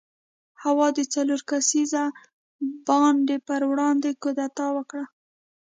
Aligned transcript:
هوا 0.63 0.87
د 0.97 0.99
څلور 1.13 1.41
کسیز 1.49 1.93
بانډ 2.87 3.27
پر 3.47 3.61
وړاندې 3.71 4.09
کودتا 4.21 4.67
وکړه. 4.77 5.05